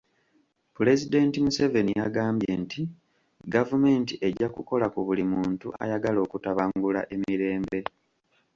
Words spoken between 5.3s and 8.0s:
muntu ayagala okutabangula emirembe.